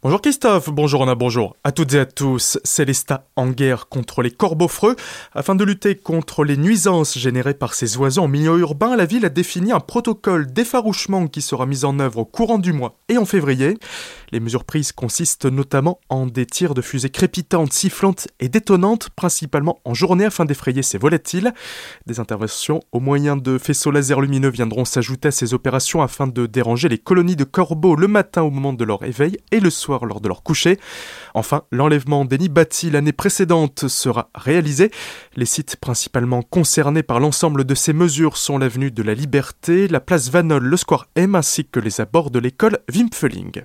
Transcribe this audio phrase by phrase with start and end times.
[0.00, 2.60] Bonjour Christophe, bonjour Anna, bonjour à toutes et à tous.
[2.62, 4.94] Célesta en guerre contre les corbeaux freux.
[5.34, 9.24] Afin de lutter contre les nuisances générées par ces oiseaux en milieu urbain, la ville
[9.24, 13.18] a défini un protocole d'effarouchement qui sera mis en œuvre au courant du mois et
[13.18, 13.76] en février.
[14.30, 19.80] Les mesures prises consistent notamment en des tirs de fusées crépitantes, sifflantes et détonnantes, principalement
[19.84, 21.52] en journée afin d'effrayer ces volatiles.
[22.06, 26.46] Des interventions au moyen de faisceaux laser lumineux viendront s'ajouter à ces opérations afin de
[26.46, 29.87] déranger les colonies de corbeaux le matin au moment de leur éveil et le soir
[29.88, 30.78] lors de leur coucher.
[31.34, 32.38] Enfin, l'enlèvement des
[32.90, 34.90] l'année précédente sera réalisé.
[35.36, 40.00] Les sites principalement concernés par l'ensemble de ces mesures sont l'avenue de la Liberté, la
[40.00, 43.62] place Vanol, le square M ainsi que les abords de l'école Wimpfeling.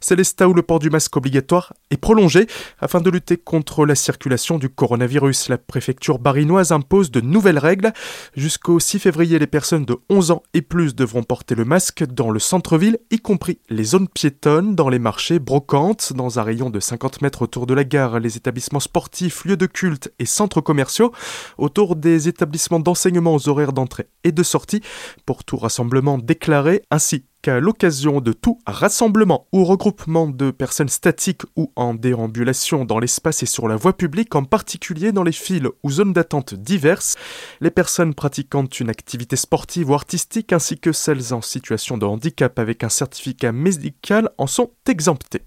[0.00, 2.46] Célestat où le port du masque obligatoire est prolongé
[2.78, 5.48] afin de lutter contre la circulation du coronavirus.
[5.48, 7.92] La préfecture barinoise impose de nouvelles règles.
[8.34, 12.30] Jusqu'au 6 février, les personnes de 11 ans et plus devront porter le masque dans
[12.30, 16.80] le centre-ville, y compris les zones piétonnes, dans les marchés, brocantes, dans un rayon de
[16.80, 21.12] 50 mètres autour de la gare, les établissements sportifs, lieux de culte et centres commerciaux,
[21.58, 24.82] autour des établissements d'enseignement aux horaires d'entrée et de sortie,
[25.26, 31.42] pour tout rassemblement déclaré, ainsi qu'à l'occasion de tout rassemblement ou regroupement de personnes statiques
[31.56, 35.68] ou en déambulation dans l'espace et sur la voie publique, en particulier dans les files
[35.82, 37.16] ou zones d'attente diverses,
[37.60, 42.58] les personnes pratiquant une activité sportive ou artistique ainsi que celles en situation de handicap
[42.58, 45.42] avec un certificat médical en sont exemptées.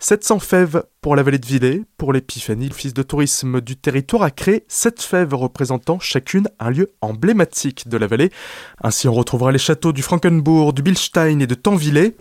[0.00, 4.30] 700 fèves pour la vallée de Villers, pour l'épiphanie, fils de tourisme du territoire a
[4.30, 8.30] créé 7 fèves représentant chacune un lieu emblématique de la vallée.
[8.82, 12.16] Ainsi on retrouvera les châteaux du Frankenbourg, du Bilstein et de Tanvillers,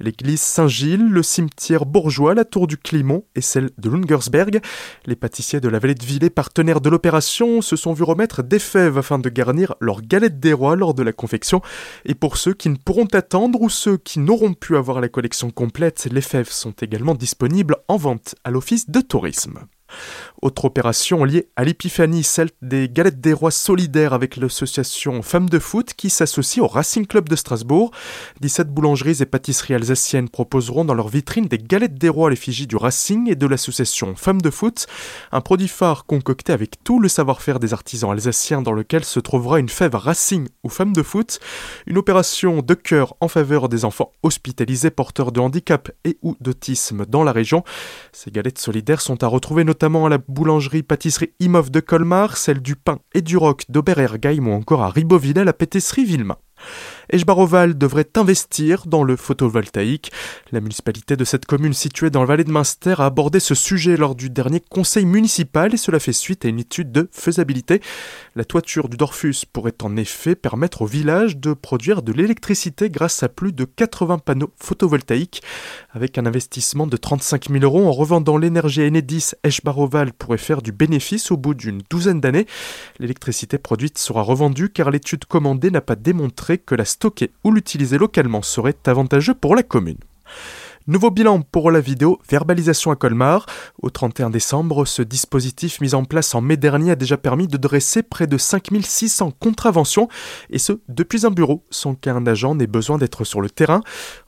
[0.00, 4.60] l'église Saint-Gilles, le cimetière bourgeois, la tour du Climont et celle de Lungersberg.
[5.06, 8.58] Les pâtissiers de la vallée de Villers, partenaires de l'opération, se sont vus remettre des
[8.58, 11.60] fèves afin de garnir leur galette des rois lors de la confection.
[12.06, 15.50] Et pour ceux qui ne pourront attendre ou ceux qui n'auront pu avoir la collection
[15.50, 19.68] complète, les fèves sont également disponible en vente à l'Office de tourisme.
[20.42, 25.58] Autre opération liée à l'épiphanie, celle des galettes des rois solidaires avec l'association Femmes de
[25.58, 27.92] Foot qui s'associe au Racing Club de Strasbourg.
[28.40, 32.66] 17 boulangeries et pâtisseries alsaciennes proposeront dans leur vitrine des galettes des rois à l'effigie
[32.66, 34.86] du Racing et de l'association Femmes de Foot,
[35.30, 39.58] un produit phare concocté avec tout le savoir-faire des artisans alsaciens dans lequel se trouvera
[39.60, 41.38] une fève Racing ou Femmes de Foot,
[41.86, 47.06] une opération de cœur en faveur des enfants hospitalisés porteurs de handicap et ou d'autisme
[47.06, 47.64] dans la région.
[48.12, 52.76] Ces galettes solidaires sont à retrouver notamment à la boulangerie-pâtisserie Imov de Colmar, celle du
[52.76, 56.36] pain et du roc d'Oberergheim ou encore à Riboville à la pâtisserie Villemain.
[57.10, 60.12] Eschbaroval devrait investir dans le photovoltaïque.
[60.50, 63.96] La municipalité de cette commune située dans le vallée de Münster a abordé ce sujet
[63.96, 67.80] lors du dernier conseil municipal et cela fait suite à une étude de faisabilité.
[68.34, 73.22] La toiture du Dorfus pourrait en effet permettre au village de produire de l'électricité grâce
[73.22, 75.42] à plus de 80 panneaux photovoltaïques.
[75.92, 80.62] Avec un investissement de 35 000 euros en revendant l'énergie à Enedis, Eschbaroval pourrait faire
[80.62, 82.46] du bénéfice au bout d'une douzaine d'années.
[82.98, 87.98] L'électricité produite sera revendue car l'étude commandée n'a pas démontré que la stocker ou l'utiliser
[87.98, 89.98] localement serait avantageux pour la commune.
[90.88, 93.46] Nouveau bilan pour la vidéo Verbalisation à Colmar.
[93.80, 97.56] Au 31 décembre, ce dispositif mis en place en mai dernier a déjà permis de
[97.56, 100.08] dresser près de 5600 contraventions,
[100.50, 103.80] et ce, depuis un bureau, sans qu'un agent n'ait besoin d'être sur le terrain.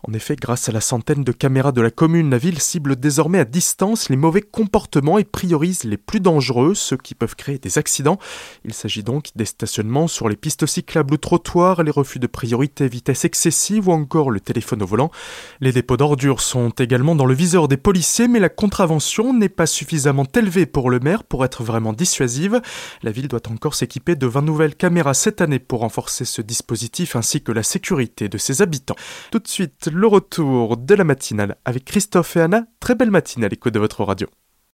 [0.06, 3.40] En effet, grâce à la centaine de caméras de la commune, la ville cible désormais
[3.40, 7.78] à distance les mauvais comportements et priorise les plus dangereux, ceux qui peuvent créer des
[7.78, 8.20] accidents.
[8.64, 12.86] Il s'agit donc des stationnements sur les pistes cyclables ou trottoirs, les refus de priorité,
[12.86, 15.10] vitesse excessive ou encore le téléphone au volant.
[15.60, 19.66] Les dépôts d'ordures sont également dans le viseur des policiers, mais la contravention n'est pas
[19.66, 22.60] suffisamment élevée pour le maire pour être vraiment dissuasive.
[23.02, 27.16] La ville doit encore s'équiper de 20 nouvelles caméras cette année pour renforcer ce dispositif
[27.16, 28.96] ainsi que la sécurité de ses habitants.
[29.30, 32.66] Tout de suite, le retour de la matinale avec Christophe et Anna.
[32.78, 34.28] Très belle matinale, écho de votre radio.